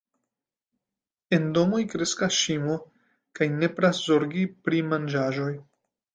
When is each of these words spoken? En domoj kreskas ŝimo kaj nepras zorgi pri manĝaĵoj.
En 1.37 1.45
domoj 1.57 1.81
kreskas 1.91 2.39
ŝimo 2.45 2.79
kaj 3.41 3.49
nepras 3.59 4.01
zorgi 4.09 4.49
pri 4.65 4.83
manĝaĵoj. 4.91 5.53